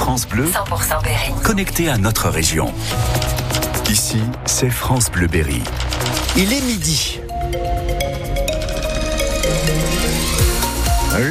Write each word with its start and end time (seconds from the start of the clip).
France 0.00 0.26
Bleu, 0.26 0.46
100% 0.46 1.02
Berry. 1.04 1.30
connecté 1.44 1.90
à 1.90 1.98
notre 1.98 2.30
région. 2.30 2.72
Ici, 3.90 4.22
c'est 4.46 4.70
France 4.70 5.10
Bleu 5.10 5.26
Berry. 5.26 5.60
Il 6.38 6.54
est 6.54 6.62
midi. 6.62 7.20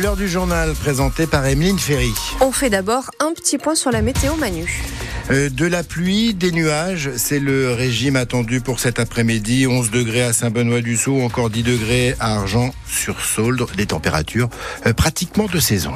L'heure 0.03 0.15
du 0.15 0.27
journal 0.29 0.75
présenté 0.75 1.25
par 1.25 1.47
Emeline 1.47 1.79
Ferry. 1.79 2.13
On 2.41 2.51
fait 2.51 2.69
d'abord 2.69 3.09
un 3.19 3.33
petit 3.33 3.57
point 3.57 3.73
sur 3.73 3.89
la 3.89 4.03
météo 4.03 4.35
Manu. 4.35 4.83
Euh, 5.31 5.49
de 5.49 5.65
la 5.65 5.83
pluie, 5.83 6.35
des 6.35 6.51
nuages, 6.51 7.09
c'est 7.17 7.39
le 7.39 7.73
régime 7.73 8.15
attendu 8.15 8.61
pour 8.61 8.79
cet 8.79 8.99
après-midi. 8.99 9.65
11 9.65 9.89
degrés 9.89 10.21
à 10.21 10.31
Saint-Benoît-du-Sault, 10.31 11.21
encore 11.21 11.49
10 11.49 11.63
degrés 11.63 12.15
à 12.19 12.35
Argent-sur-Saulde. 12.35 13.65
Des 13.77 13.87
températures 13.87 14.49
euh, 14.85 14.93
pratiquement 14.93 15.45
de 15.45 15.59
saison. 15.59 15.93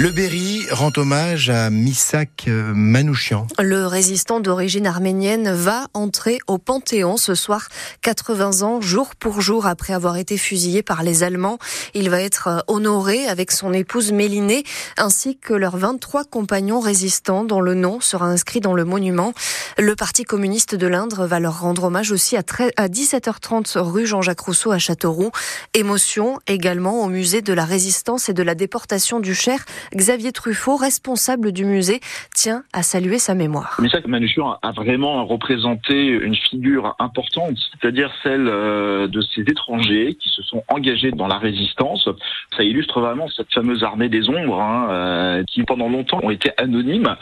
Le 0.00 0.10
Berry 0.12 0.66
rend 0.70 0.92
hommage 0.96 1.50
à 1.50 1.68
Misak 1.68 2.46
euh, 2.48 2.72
Manouchian. 2.74 3.46
Le 3.58 3.86
résistant 3.86 4.40
d'origine 4.40 4.86
arménienne 4.86 5.52
va 5.52 5.88
entrer 5.92 6.38
au 6.46 6.56
Panthéon 6.56 7.18
ce 7.18 7.34
soir, 7.34 7.68
80 8.00 8.62
ans, 8.62 8.80
jour 8.80 9.14
pour 9.14 9.42
jour 9.42 9.66
après 9.66 9.92
avoir 9.92 10.16
été 10.16 10.38
fusillé 10.38 10.82
par 10.82 11.02
les 11.02 11.22
Allemands. 11.22 11.58
Il 11.92 12.08
va 12.08 12.22
être 12.22 12.48
euh, 12.48 12.58
honoré 12.66 13.26
avec 13.26 13.50
son 13.50 13.74
épouse 13.74 14.10
Mélinée 14.10 14.64
ainsi 14.96 15.36
que 15.36 15.52
leurs 15.52 15.76
23 15.76 16.24
compagnons 16.24 16.80
résistants 16.80 17.44
dont 17.44 17.60
le 17.60 17.74
nom 17.74 18.00
sera 18.00 18.24
inscrit 18.24 18.60
dans 18.60 18.72
le 18.72 18.86
monument. 18.86 19.34
Le 19.76 19.94
Parti 19.96 20.24
communiste 20.24 20.74
de 20.74 20.86
l'Indre 20.86 21.26
va 21.26 21.40
leur 21.40 21.60
rendre 21.60 21.84
hommage 21.84 22.10
aussi 22.10 22.38
à 22.38 22.40
17h30 22.40 23.76
rue 23.76 24.06
Jean-Jacques 24.06 24.40
Rousseau 24.40 24.72
à 24.72 24.78
Châteauroux. 24.78 25.30
Émotion 25.74 26.38
également 26.46 27.02
au 27.02 27.08
musée 27.08 27.42
de 27.42 27.52
la 27.52 27.66
résistance 27.66 28.30
et 28.30 28.32
de 28.32 28.42
la 28.42 28.54
déportation 28.54 29.20
du 29.20 29.34
Cher 29.34 29.66
Xavier 29.94 30.32
Truffaut, 30.32 30.76
responsable 30.76 31.52
du 31.52 31.64
musée, 31.64 32.00
tient 32.34 32.62
à 32.72 32.82
saluer 32.82 33.18
sa 33.18 33.34
mémoire. 33.34 33.76
Misak 33.80 34.06
Manouchian 34.06 34.56
a 34.62 34.70
vraiment 34.72 35.26
représenté 35.26 36.06
une 36.06 36.36
figure 36.36 36.94
importante, 36.98 37.56
c'est-à-dire 37.72 38.12
celle 38.22 38.48
euh, 38.48 39.08
de 39.08 39.20
ces 39.20 39.42
étrangers 39.42 40.16
qui 40.20 40.28
se 40.28 40.42
sont 40.42 40.62
engagés 40.68 41.10
dans 41.10 41.26
la 41.26 41.38
résistance. 41.38 42.08
Ça 42.56 42.62
illustre 42.62 43.00
vraiment 43.00 43.28
cette 43.28 43.52
fameuse 43.52 43.82
armée 43.82 44.08
des 44.08 44.28
ombres, 44.28 44.60
hein, 44.60 44.88
euh, 44.90 45.44
qui 45.44 45.62
pendant 45.64 45.88
longtemps 45.88 46.20
ont 46.22 46.30
été 46.30 46.50
anonymes, 46.56 47.16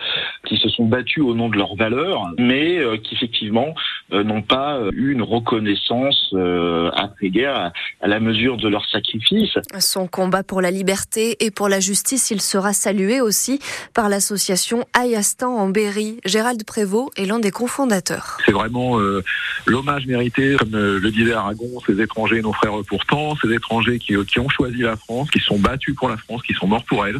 qui 0.44 0.58
se 0.58 0.68
sont 0.68 0.86
battus 0.86 1.22
au 1.24 1.34
nom 1.34 1.48
de 1.48 1.56
leurs 1.56 1.74
valeurs, 1.76 2.24
mais 2.38 2.78
euh, 2.78 2.96
qui 2.96 3.14
effectivement 3.14 3.74
n'ont 4.10 4.42
pas 4.42 4.80
eu 4.92 5.12
une 5.12 5.22
reconnaissance 5.22 6.34
après-guerre 6.94 7.72
à 8.00 8.08
la 8.08 8.20
mesure 8.20 8.56
de 8.56 8.66
leur 8.68 8.86
sacrifice. 8.86 9.50
Son 9.78 10.06
combat 10.06 10.42
pour 10.42 10.62
la 10.62 10.70
liberté 10.70 11.44
et 11.44 11.50
pour 11.50 11.68
la 11.68 11.80
justice, 11.80 12.30
il 12.30 12.40
sera 12.58 12.72
salué 12.72 13.20
aussi 13.20 13.60
par 13.94 14.08
l'association 14.08 14.84
Ayastan 14.92 15.54
en 15.54 15.68
Berry. 15.68 16.18
Gérald 16.24 16.64
Prévost 16.64 17.10
est 17.16 17.24
l'un 17.24 17.38
des 17.38 17.52
cofondateurs. 17.52 18.38
C'est 18.44 18.50
vraiment 18.50 18.98
euh, 18.98 19.22
l'hommage 19.64 20.06
mérité, 20.06 20.56
comme 20.58 20.74
euh, 20.74 20.98
le 20.98 21.10
disait 21.12 21.34
Aragon, 21.34 21.68
ces 21.86 22.00
étrangers, 22.00 22.42
nos 22.42 22.52
frères 22.52 22.72
pourtant, 22.88 23.36
ces 23.40 23.52
étrangers 23.52 24.00
qui, 24.00 24.16
qui, 24.26 24.40
ont 24.40 24.48
choisi 24.48 24.78
la 24.78 24.96
France, 24.96 25.30
qui 25.30 25.38
sont 25.38 25.56
battus 25.58 25.94
pour 25.94 26.08
la 26.08 26.16
France, 26.16 26.42
qui 26.42 26.52
sont 26.52 26.66
morts 26.66 26.84
pour 26.84 27.06
elle. 27.06 27.18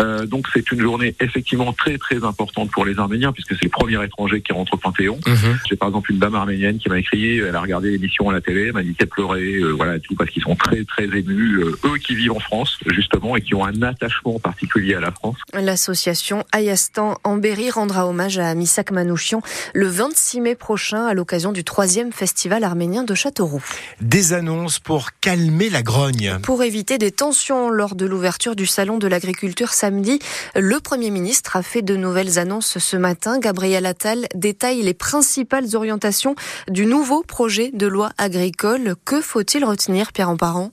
Euh, 0.00 0.26
donc 0.26 0.48
c'est 0.52 0.72
une 0.72 0.80
journée 0.80 1.14
effectivement 1.20 1.72
très 1.72 1.96
très 1.96 2.24
importante 2.24 2.72
pour 2.72 2.84
les 2.84 2.98
Arméniens, 2.98 3.32
puisque 3.32 3.54
c'est 3.54 3.62
les 3.62 3.68
premiers 3.68 4.02
étrangers 4.04 4.40
qui 4.40 4.52
rentrent 4.52 4.74
au 4.74 4.78
Panthéon. 4.78 5.20
Mhm. 5.24 5.58
J'ai 5.68 5.76
par 5.76 5.90
exemple 5.90 6.10
une 6.10 6.18
dame 6.18 6.34
arménienne 6.34 6.78
qui 6.78 6.88
m'a 6.88 6.98
écrit, 6.98 7.38
elle 7.38 7.54
a 7.54 7.60
regardé 7.60 7.92
l'émission 7.92 8.30
à 8.30 8.32
la 8.32 8.40
télé, 8.40 8.66
elle 8.66 8.72
m'a 8.72 8.82
dit 8.82 8.94
qu'elle 8.94 9.08
pleurait, 9.08 9.60
euh, 9.60 9.70
voilà 9.70 10.00
tout, 10.00 10.16
parce 10.16 10.30
qu'ils 10.30 10.42
sont 10.42 10.56
très 10.56 10.84
très 10.84 11.04
émus, 11.04 11.60
euh, 11.60 11.78
eux 11.84 11.98
qui 11.98 12.16
vivent 12.16 12.32
en 12.32 12.40
France 12.40 12.78
justement 12.86 13.36
et 13.36 13.42
qui 13.42 13.54
ont 13.54 13.64
un 13.64 13.82
attachement 13.82 14.40
particulier 14.40 14.61
à 14.96 15.00
la 15.00 15.12
France. 15.12 15.36
L'association 15.54 16.44
Ayastan 16.52 17.18
en 17.24 17.36
Berry 17.36 17.70
rendra 17.70 18.06
hommage 18.06 18.38
à 18.38 18.54
Misak 18.54 18.90
Manouchian 18.90 19.42
le 19.74 19.86
26 19.86 20.40
mai 20.40 20.54
prochain 20.54 21.06
à 21.06 21.14
l'occasion 21.14 21.52
du 21.52 21.64
troisième 21.64 22.12
festival 22.12 22.64
arménien 22.64 23.02
de 23.02 23.14
Châteauroux. 23.14 23.64
Des 24.00 24.32
annonces 24.32 24.78
pour 24.78 25.10
calmer 25.20 25.70
la 25.70 25.82
grogne. 25.82 26.38
Pour 26.42 26.62
éviter 26.62 26.98
des 26.98 27.10
tensions 27.10 27.70
lors 27.70 27.94
de 27.94 28.06
l'ouverture 28.06 28.56
du 28.56 28.66
salon 28.66 28.98
de 28.98 29.06
l'agriculture 29.06 29.72
samedi, 29.72 30.18
le 30.54 30.80
Premier 30.80 31.10
ministre 31.10 31.56
a 31.56 31.62
fait 31.62 31.82
de 31.82 31.96
nouvelles 31.96 32.38
annonces 32.38 32.78
ce 32.78 32.96
matin. 32.96 33.38
Gabriel 33.38 33.86
Attal 33.86 34.26
détaille 34.34 34.82
les 34.82 34.94
principales 34.94 35.74
orientations 35.74 36.34
du 36.68 36.86
nouveau 36.86 37.22
projet 37.22 37.70
de 37.72 37.86
loi 37.86 38.10
agricole. 38.18 38.94
Que 39.04 39.20
faut-il 39.20 39.64
retenir, 39.64 40.12
Pierre 40.12 40.30
Emparent 40.30 40.72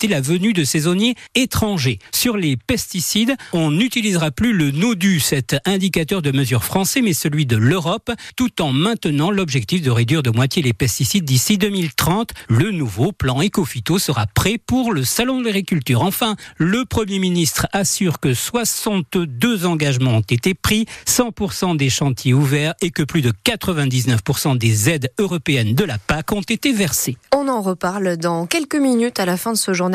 la 0.07 0.21
venue 0.21 0.53
de 0.53 0.63
saisonniers 0.63 1.15
étrangers. 1.35 1.99
Sur 2.11 2.37
les 2.37 2.57
pesticides, 2.57 3.35
on 3.53 3.71
n'utilisera 3.71 4.31
plus 4.31 4.53
le 4.53 4.71
NODU, 4.71 5.19
cet 5.19 5.55
indicateur 5.65 6.21
de 6.21 6.31
mesure 6.31 6.63
français, 6.63 7.01
mais 7.01 7.13
celui 7.13 7.45
de 7.45 7.55
l'Europe, 7.55 8.11
tout 8.35 8.61
en 8.61 8.71
maintenant 8.71 9.31
l'objectif 9.31 9.81
de 9.81 9.91
réduire 9.91 10.23
de 10.23 10.29
moitié 10.29 10.61
les 10.61 10.73
pesticides 10.73 11.25
d'ici 11.25 11.57
2030. 11.57 12.31
Le 12.49 12.71
nouveau 12.71 13.11
plan 13.11 13.41
Ecofito 13.41 13.99
sera 13.99 14.25
prêt 14.27 14.57
pour 14.57 14.93
le 14.93 15.03
Salon 15.03 15.39
de 15.39 15.45
l'agriculture. 15.45 16.01
Enfin, 16.01 16.35
le 16.57 16.85
Premier 16.85 17.19
ministre 17.19 17.67
assure 17.71 18.19
que 18.19 18.33
62 18.33 19.65
engagements 19.65 20.17
ont 20.17 20.21
été 20.21 20.53
pris, 20.53 20.85
100% 21.07 21.77
des 21.77 21.89
chantiers 21.89 22.33
ouverts 22.33 22.73
et 22.81 22.91
que 22.91 23.03
plus 23.03 23.21
de 23.21 23.31
99% 23.45 24.57
des 24.57 24.89
aides 24.89 25.11
européennes 25.19 25.75
de 25.75 25.83
la 25.83 25.97
PAC 25.97 26.31
ont 26.31 26.41
été 26.41 26.73
versées. 26.73 27.17
On 27.33 27.47
en 27.47 27.61
reparle 27.61 28.17
dans 28.17 28.45
quelques 28.47 28.75
minutes 28.75 29.19
à 29.19 29.25
la 29.25 29.37
fin 29.37 29.53
de 29.53 29.57
ce 29.57 29.73
journal 29.73 29.90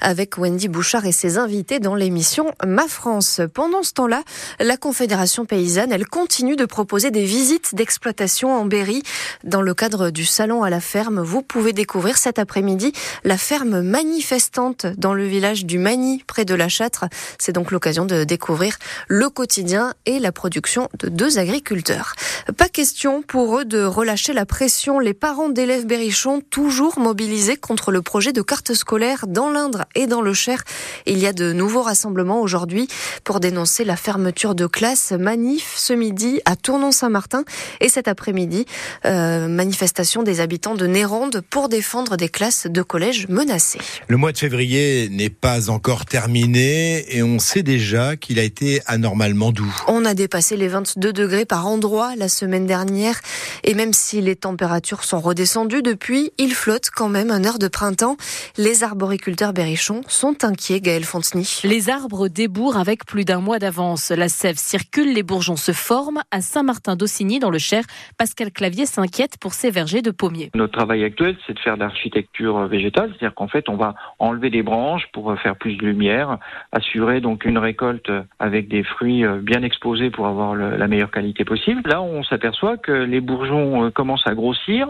avec 0.00 0.38
Wendy 0.38 0.68
Bouchard 0.68 1.06
et 1.06 1.12
ses 1.12 1.38
invités 1.38 1.80
dans 1.80 1.94
l'émission 1.94 2.52
Ma 2.64 2.88
France. 2.88 3.40
Pendant 3.54 3.82
ce 3.82 3.92
temps-là, 3.92 4.22
la 4.60 4.76
Confédération 4.76 5.44
paysanne, 5.44 5.92
elle 5.92 6.06
continue 6.06 6.56
de 6.56 6.64
proposer 6.64 7.10
des 7.10 7.24
visites 7.24 7.74
d'exploitation 7.74 8.54
en 8.54 8.64
Berry. 8.64 9.02
Dans 9.44 9.62
le 9.62 9.74
cadre 9.74 10.10
du 10.10 10.24
salon 10.24 10.62
à 10.62 10.70
la 10.70 10.80
ferme, 10.80 11.20
vous 11.20 11.42
pouvez 11.42 11.72
découvrir 11.72 12.16
cet 12.16 12.38
après-midi 12.38 12.92
la 13.24 13.38
ferme 13.38 13.80
manifestante 13.82 14.86
dans 14.96 15.14
le 15.14 15.26
village 15.26 15.64
du 15.64 15.78
Magny, 15.78 16.22
près 16.26 16.44
de 16.44 16.54
la 16.54 16.68
Châtre. 16.68 17.06
C'est 17.38 17.52
donc 17.52 17.70
l'occasion 17.70 18.04
de 18.04 18.24
découvrir 18.24 18.76
le 19.08 19.28
quotidien 19.30 19.94
et 20.06 20.18
la 20.18 20.32
production 20.32 20.88
de 20.98 21.08
deux 21.08 21.38
agriculteurs. 21.38 22.14
Pas 22.56 22.68
question 22.68 23.22
pour 23.22 23.58
eux 23.58 23.64
de 23.64 23.82
relâcher 23.82 24.32
la 24.32 24.46
pression. 24.46 24.98
Les 24.98 25.14
parents 25.14 25.48
d'élèves 25.48 25.86
berrichons, 25.86 26.40
toujours 26.50 26.98
mobilisés 26.98 27.56
contre 27.56 27.92
le 27.92 28.02
projet 28.02 28.32
de 28.32 28.42
carte 28.42 28.74
scolaire 28.74 29.26
l'Indre 29.46 29.84
et 29.94 30.08
dans 30.08 30.20
le 30.20 30.34
Cher. 30.34 30.64
Il 31.06 31.18
y 31.18 31.26
a 31.26 31.32
de 31.32 31.52
nouveaux 31.52 31.82
rassemblements 31.82 32.40
aujourd'hui 32.40 32.88
pour 33.22 33.38
dénoncer 33.38 33.84
la 33.84 33.96
fermeture 33.96 34.56
de 34.56 34.66
classes. 34.66 35.12
Manif 35.12 35.74
ce 35.76 35.92
midi 35.92 36.40
à 36.44 36.56
Tournon-Saint-Martin 36.56 37.44
et 37.80 37.88
cet 37.88 38.08
après-midi, 38.08 38.66
euh, 39.04 39.46
manifestation 39.46 40.22
des 40.24 40.40
habitants 40.40 40.74
de 40.74 40.86
Nérande 40.86 41.42
pour 41.48 41.68
défendre 41.68 42.16
des 42.16 42.28
classes 42.28 42.66
de 42.66 42.82
collège 42.82 43.28
menacées. 43.28 43.78
Le 44.08 44.16
mois 44.16 44.32
de 44.32 44.38
février 44.38 45.08
n'est 45.10 45.30
pas 45.30 45.70
encore 45.70 46.04
terminé 46.04 47.16
et 47.16 47.22
on 47.22 47.38
sait 47.38 47.62
déjà 47.62 48.16
qu'il 48.16 48.40
a 48.40 48.42
été 48.42 48.80
anormalement 48.86 49.52
doux. 49.52 49.74
On 49.86 50.04
a 50.04 50.14
dépassé 50.14 50.56
les 50.56 50.68
22 50.68 51.12
degrés 51.12 51.44
par 51.44 51.66
endroit 51.66 52.16
la 52.16 52.28
semaine 52.28 52.66
dernière 52.66 53.20
et 53.62 53.74
même 53.74 53.92
si 53.92 54.20
les 54.20 54.34
températures 54.34 55.04
sont 55.04 55.20
redescendues 55.20 55.82
depuis, 55.82 56.32
il 56.38 56.54
flotte 56.54 56.90
quand 56.94 57.08
même 57.08 57.30
un 57.30 57.44
heure 57.44 57.58
de 57.58 57.68
printemps. 57.68 58.16
Les 58.56 58.82
arboriculteurs 58.82 59.27
berrichons 59.36 60.00
sont 60.08 60.44
inquiets, 60.44 60.80
Gaël 60.80 61.04
Fontenay. 61.04 61.44
Les 61.64 61.90
arbres 61.90 62.28
débourrent 62.28 62.78
avec 62.78 63.04
plus 63.04 63.24
d'un 63.24 63.40
mois 63.40 63.58
d'avance. 63.58 64.10
La 64.10 64.28
sève 64.28 64.56
circule, 64.56 65.12
les 65.12 65.22
bourgeons 65.22 65.56
se 65.56 65.72
forment. 65.72 66.22
À 66.30 66.40
Saint-Martin-d'Aussigny, 66.40 67.38
dans 67.38 67.50
le 67.50 67.58
Cher, 67.58 67.84
Pascal 68.16 68.50
Clavier 68.50 68.86
s'inquiète 68.86 69.36
pour 69.40 69.52
ses 69.52 69.70
vergers 69.70 70.02
de 70.02 70.10
pommiers. 70.10 70.50
Notre 70.54 70.72
travail 70.72 71.04
actuel, 71.04 71.36
c'est 71.46 71.54
de 71.54 71.58
faire 71.58 71.74
de 71.74 71.80
l'architecture 71.80 72.66
végétale, 72.66 73.10
c'est-à-dire 73.10 73.34
qu'en 73.34 73.48
fait, 73.48 73.68
on 73.68 73.76
va 73.76 73.94
enlever 74.18 74.50
des 74.50 74.62
branches 74.62 75.06
pour 75.12 75.34
faire 75.40 75.56
plus 75.56 75.76
de 75.76 75.84
lumière, 75.84 76.38
assurer 76.72 77.20
donc 77.20 77.44
une 77.44 77.58
récolte 77.58 78.10
avec 78.38 78.68
des 78.68 78.84
fruits 78.84 79.24
bien 79.42 79.62
exposés 79.62 80.10
pour 80.10 80.26
avoir 80.26 80.54
le, 80.54 80.76
la 80.76 80.88
meilleure 80.88 81.10
qualité 81.10 81.44
possible. 81.44 81.82
Là, 81.86 82.02
on 82.02 82.22
s'aperçoit 82.22 82.76
que 82.76 82.92
les 82.92 83.20
bourgeons 83.20 83.90
commencent 83.90 84.26
à 84.26 84.34
grossir. 84.34 84.88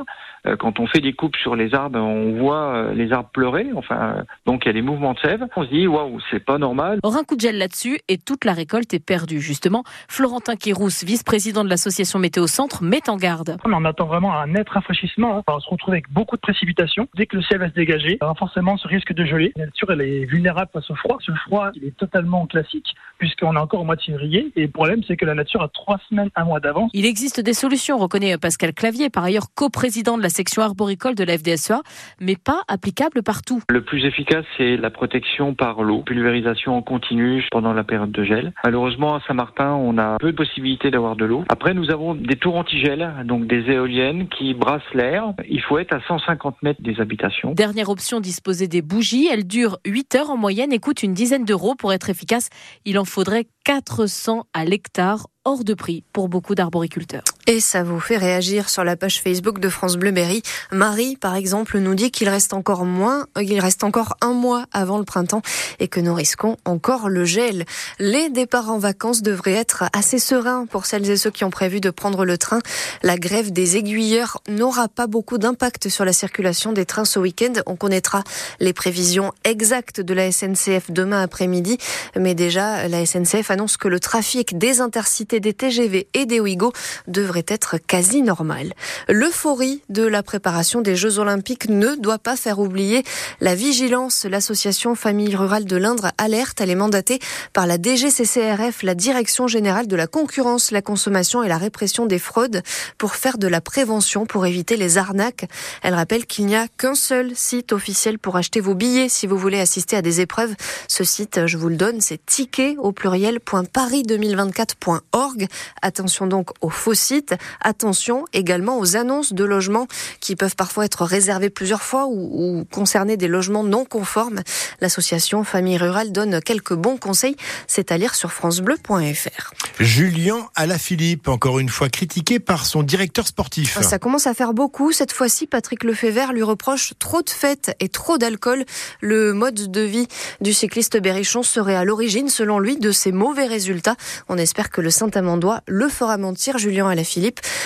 Quand 0.59 0.79
on 0.79 0.87
fait 0.87 1.01
des 1.01 1.13
coupes 1.13 1.37
sur 1.37 1.57
les 1.57 1.75
arbres, 1.75 1.99
on 1.99 2.39
voit 2.39 2.93
les 2.95 3.13
arbres 3.13 3.29
pleurer. 3.33 3.67
Enfin, 3.75 4.25
Donc 4.47 4.65
il 4.65 4.69
y 4.69 4.71
a 4.71 4.75
des 4.75 4.83
mouvements 4.83 5.15
de 5.15 5.19
sève. 5.19 5.45
On 5.57 5.65
se 5.65 5.71
dit 5.71 5.87
waouh, 5.87 6.19
c'est 6.31 6.45
pas 6.45 6.59
normal. 6.59 7.01
Or 7.03 7.17
un 7.17 7.25
coup 7.25 7.37
de 7.37 7.41
gel 7.41 7.59
là-dessus 7.59 7.99
et 8.09 8.19
toute 8.19 8.45
la 8.45 8.53
récolte 8.53 8.93
est 8.95 9.05
perdue. 9.05 9.41
Justement, 9.41 9.85
Florentin 10.09 10.57
Kérousse, 10.57 11.05
vice-président 11.05 11.65
de 11.65 11.69
l'association 11.69 12.19
Météo 12.19 12.47
Centre, 12.47 12.83
met 12.83 13.09
en 13.09 13.17
garde. 13.17 13.57
On 13.65 13.85
attend 13.85 14.07
vraiment 14.07 14.39
un 14.39 14.47
net 14.47 14.69
rafraîchissement. 14.69 15.39
Hein. 15.39 15.43
On 15.47 15.61
se 15.61 15.69
retrouve 15.69 15.95
avec 15.95 16.11
beaucoup 16.11 16.37
de 16.37 16.41
précipitations. 16.41 17.09
Dès 17.15 17.27
que 17.27 17.37
le 17.37 17.43
ciel 17.43 17.59
va 17.59 17.69
se 17.69 17.75
dégager, 17.75 18.19
forcément 18.39 18.77
ce 18.77 18.89
risque 18.89 19.13
de 19.13 19.25
geler. 19.25 19.53
La 19.57 19.67
nature 19.67 19.91
elle 19.91 20.01
est 20.03 20.25
vulnérable 20.25 20.71
face 20.73 20.91
au 20.91 20.95
froid. 20.95 21.19
Ce 21.21 21.33
froid 21.47 21.71
il 21.75 21.85
est 21.85 21.97
totalement 21.97 22.47
classique 22.47 22.95
puisqu'on 23.19 23.55
est 23.57 23.59
encore 23.59 23.81
au 23.81 23.85
mois 23.85 23.97
de 23.97 24.03
février. 24.03 24.53
Et 24.57 24.63
le 24.63 24.71
problème 24.71 25.03
c'est 25.07 25.17
que 25.17 25.25
la 25.25 25.35
nature 25.35 25.63
a 25.63 25.69
trois 25.69 25.99
semaines, 26.09 26.31
un 26.37 26.45
mois 26.45 26.61
d'avance. 26.61 26.91
Il 26.95 27.07
existe 27.07 27.41
des 27.41 27.55
solutions, 27.55 27.99
reconnaît 27.99 28.39
Pascal 28.39 28.73
Clavier, 28.73 29.11
par 29.11 29.25
ailleurs 29.25 29.53
coprésident 29.55 30.17
de 30.17 30.23
la 30.23 30.29
section 30.29 30.63
arboricole 30.63 31.15
de 31.15 31.25
la 31.25 31.37
FDSEA, 31.37 31.83
mais 32.21 32.37
pas 32.37 32.63
applicable 32.69 33.23
partout. 33.23 33.63
Le 33.69 33.83
plus 33.83 34.05
efficace, 34.05 34.18
c'est 34.57 34.77
la 34.77 34.91
protection 34.91 35.55
par 35.55 35.83
l'eau, 35.83 36.03
pulvérisation 36.03 36.77
en 36.77 36.83
continu 36.83 37.45
pendant 37.51 37.73
la 37.73 37.85
période 37.85 38.11
de 38.11 38.25
gel. 38.25 38.53
Malheureusement, 38.65 39.15
à 39.15 39.21
Saint-Martin, 39.27 39.73
on 39.73 39.99
a 39.99 40.19
peu 40.19 40.33
de 40.33 40.37
possibilités 40.37 40.91
d'avoir 40.91 41.17
de 41.17 41.25
l'eau. 41.25 41.45
Après, 41.49 41.75
nous 41.75 41.91
avons 41.91 42.15
des 42.15 42.37
tours 42.37 42.57
anti-gel, 42.57 43.25
donc 43.25 43.47
des 43.47 43.71
éoliennes 43.71 44.29
qui 44.29 44.55
brassent 44.55 44.95
l'air. 44.95 45.33
Il 45.49 45.61
faut 45.63 45.79
être 45.79 45.95
à 45.95 46.01
150 46.07 46.63
mètres 46.63 46.83
des 46.83 47.01
habitations. 47.01 47.53
Dernière 47.53 47.89
option, 47.89 48.21
disposer 48.21 48.69
des 48.69 48.83
bougies. 48.83 49.29
Elles 49.31 49.47
durent 49.47 49.79
8 49.87 50.15
heures 50.17 50.31
en 50.31 50.37
moyenne 50.37 50.73
et 50.73 50.79
coûtent 50.79 51.03
une 51.03 51.15
dizaine 51.15 51.45
d'euros. 51.45 51.75
Pour 51.75 51.93
être 51.93 52.11
efficace, 52.11 52.51
il 52.85 52.99
en 52.99 53.05
faudrait 53.05 53.47
400 53.65 54.45
à 54.53 54.65
l'hectare 54.65 55.27
hors 55.45 55.65
de 55.65 55.75
prix 55.75 56.05
pour 56.13 56.29
beaucoup 56.29 56.55
d'arboriculteurs. 56.55 57.25
Et 57.51 57.61
ça 57.61 57.83
vous 57.83 57.99
fait 57.99 58.19
réagir 58.19 58.69
sur 58.69 58.85
la 58.85 58.95
page 58.95 59.23
Facebook 59.23 59.59
de 59.59 59.71
France 59.71 59.97
Bleu 59.97 60.11
Berry. 60.11 60.43
Marie, 60.71 61.17
par 61.17 61.35
exemple, 61.35 61.79
nous 61.79 61.95
dit 61.95 62.11
qu'il 62.11 62.29
reste 62.29 62.53
encore 62.53 62.85
moins, 62.85 63.25
il 63.41 63.59
reste 63.59 63.85
encore 63.85 64.19
un 64.21 64.35
mois 64.35 64.67
avant 64.71 64.99
le 64.99 65.05
printemps 65.05 65.41
et 65.79 65.89
que 65.89 65.99
nous 65.99 66.13
risquons 66.13 66.59
encore 66.67 67.09
le 67.09 67.25
gel. 67.25 67.65
Les 67.99 68.29
départs 68.29 68.71
en 68.71 68.77
vacances 68.77 69.23
devraient 69.23 69.55
être 69.55 69.85
assez 69.95 70.19
sereins 70.19 70.67
pour 70.67 70.85
celles 70.85 71.09
et 71.09 71.17
ceux 71.17 71.31
qui 71.31 71.45
ont 71.45 71.51
prévu 71.51 71.81
de 71.81 71.89
prendre 71.89 72.27
le 72.27 72.37
train. 72.37 72.59
La 73.03 73.17
grève 73.17 73.51
des 73.51 73.79
aiguilleurs 73.79 74.43
n'aura 74.47 74.89
pas 74.89 75.07
beaucoup 75.07 75.39
d'impact 75.39 75.89
sur 75.89 76.05
la 76.05 76.13
circulation 76.13 76.73
des 76.73 76.85
trains 76.85 77.07
ce 77.07 77.19
week-end. 77.19 77.55
On 77.65 77.77
connaîtra 77.77 78.25
les 78.61 78.75
prévisions 78.75 79.33
exactes 79.45 80.03
de 80.03 80.13
la 80.13 80.31
SNCF 80.31 80.91
demain 80.91 81.23
après-midi, 81.23 81.79
mais 82.15 82.35
déjà 82.35 82.89
la 82.89 83.07
SNCF 83.07 83.51
annonce 83.51 83.79
que 83.79 83.89
le 83.89 84.01
trafic 84.01 84.59
des 84.59 84.83
intercités 84.83 85.41
des 85.41 85.55
TGV 85.55 86.09
et 86.13 86.27
des 86.27 86.41
Ouigo 86.41 86.75
devrait 87.07 87.38
être 87.47 87.79
quasi 87.79 88.23
normal. 88.23 88.73
L'euphorie 89.09 89.83
de 89.89 90.05
la 90.05 90.23
préparation 90.23 90.81
des 90.81 90.97
Jeux 90.97 91.19
Olympiques 91.19 91.69
ne 91.69 91.95
doit 91.95 92.19
pas 92.19 92.37
faire 92.37 92.59
oublier 92.59 93.05
la 93.41 93.55
vigilance. 93.55 94.25
L'association 94.25 94.95
Famille 94.95 95.37
Rurale 95.37 95.65
de 95.65 95.77
l'Indre 95.77 96.11
alerte. 96.19 96.61
Elle 96.61 96.71
est 96.71 96.75
mandatée 96.75 97.19
par 97.53 97.67
la 97.67 97.77
DGCCRF, 97.77 98.83
la 98.83 98.95
Direction 98.95 99.47
Générale 99.47 99.87
de 99.87 99.97
la 99.97 100.07
Concurrence, 100.07 100.71
la 100.71 100.83
Consommation 100.83 101.43
et 101.43 101.49
la 101.49 101.59
Répression 101.59 102.07
des 102.07 102.19
Fraudes, 102.19 102.63
pour 102.97 103.15
faire 103.15 103.39
de 103.39 103.49
la 103.49 103.61
prévention, 103.61 104.27
pour 104.27 104.47
éviter 104.47 104.77
les 104.77 104.99
arnaques. 104.99 105.47
Elle 105.83 105.95
rappelle 105.95 106.27
qu'il 106.27 106.47
n'y 106.47 106.57
a 106.57 106.69
qu'un 106.69 106.95
seul 106.95 107.33
site 107.35 107.73
officiel 107.73 108.19
pour 108.19 108.37
acheter 108.37 108.61
vos 108.61 108.75
billets 108.75 109.09
si 109.09 109.27
vous 109.27 109.39
voulez 109.39 109.61
assister 109.61 109.97
à 109.97 110.03
des 110.03 110.21
épreuves. 110.21 110.55
Ce 110.89 111.05
site, 111.05 111.47
je 111.47 111.57
vous 111.57 111.69
le 111.69 111.77
donne, 111.77 112.01
c'est 112.01 112.25
ticket 112.25 112.77
au 112.79 112.93
pluriel.paris2024.org. 112.93 115.47
Attention 115.83 116.27
donc 116.27 116.51
aux 116.61 116.71
faux 116.71 116.95
sites. 116.95 117.28
Attention 117.61 118.25
également 118.33 118.79
aux 118.79 118.97
annonces 118.97 119.33
de 119.33 119.45
logements 119.45 119.87
qui 120.21 120.37
peuvent 120.37 120.57
parfois 120.57 120.85
être 120.85 121.05
réservés 121.05 121.51
plusieurs 121.51 121.83
fois 121.83 122.07
ou, 122.07 122.59
ou 122.61 122.65
concerner 122.65 123.17
des 123.17 123.29
logements 123.29 123.65
non 123.65 123.85
conformes. 123.85 124.41
L'association 124.81 125.45
Famille 125.45 125.79
Rurale 125.79 126.13
donne 126.13 126.41
quelques 126.41 126.75
bons 126.75 126.97
conseils. 126.97 127.37
C'est 127.67 127.93
à 127.93 127.99
lire 127.99 128.15
sur 128.15 128.33
francebleu.fr. 128.33 129.53
Julien 129.81 130.49
Alaphilippe, 130.55 131.29
encore 131.29 131.59
une 131.59 131.69
fois 131.69 131.89
critiqué 131.89 132.39
par 132.41 132.67
son 132.67 132.83
directeur 132.83 133.27
sportif. 133.27 133.81
Ça 133.81 133.99
commence 133.99 134.27
à 134.27 134.35
faire 134.35 134.55
beaucoup. 134.55 134.93
Cette 134.93 135.13
fois-ci, 135.13 135.47
Patrick 135.47 135.85
Lefebvre 135.85 136.33
lui 136.33 136.43
reproche 136.43 136.95
trop 136.99 137.23
de 137.23 137.31
fêtes 137.31 137.75
et 137.81 137.89
trop 137.89 138.19
d'alcool. 138.19 138.65
Le 139.01 139.33
mode 139.33 139.71
de 139.71 139.81
vie 139.81 140.09
du 140.41 140.53
cycliste 140.53 140.97
Berrichon 141.01 141.43
serait 141.43 141.75
à 141.75 141.85
l'origine, 141.85 142.29
selon 142.29 142.59
lui, 142.59 142.79
de 142.79 142.93
ses 142.93 143.13
mauvais 143.13 143.47
résultats. 143.47 143.97
On 144.29 144.37
espère 144.39 144.71
que 144.71 144.81
le 144.81 144.91
Saint-Amandois 144.91 145.61
le 145.67 145.89
fera 145.89 146.17
mentir. 146.17 146.59
Julien 146.59 146.89
Alaphilippe 146.89 147.08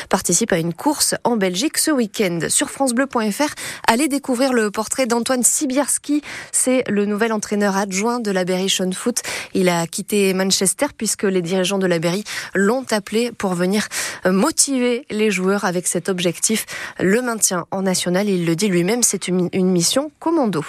participe 0.08 0.52
à 0.52 0.58
une 0.58 0.74
course 0.74 1.14
en 1.24 1.36
Belgique 1.36 1.78
ce 1.78 1.90
week-end. 1.90 2.40
Sur 2.48 2.70
francebleu.fr, 2.70 3.54
allez 3.88 4.08
découvrir 4.08 4.52
le 4.52 4.70
portrait 4.70 5.06
d'Antoine 5.06 5.42
Sibierski. 5.42 6.22
C'est 6.52 6.84
le 6.88 7.06
nouvel 7.06 7.32
entraîneur 7.32 7.76
adjoint 7.76 8.20
de 8.20 8.30
la 8.30 8.44
Berrichon 8.44 8.90
Foot. 8.92 9.22
Il 9.54 9.68
a 9.68 9.86
quitté 9.86 10.34
Manchester 10.34 10.86
puisque 10.96 11.24
les 11.24 11.42
dirigeants 11.42 11.78
de 11.78 11.86
la 11.86 11.98
Berry 11.98 12.24
l'ont 12.54 12.86
appelé 12.90 13.32
pour 13.32 13.54
venir 13.54 13.88
motiver 14.24 15.06
les 15.10 15.30
joueurs 15.30 15.64
avec 15.64 15.86
cet 15.86 16.08
objectif, 16.08 16.66
le 16.98 17.22
maintien 17.22 17.66
en 17.70 17.82
national. 17.82 18.28
Il 18.28 18.46
le 18.46 18.56
dit 18.56 18.68
lui-même, 18.68 19.02
c'est 19.02 19.28
une 19.28 19.50
mission 19.70 20.10
commando. 20.18 20.64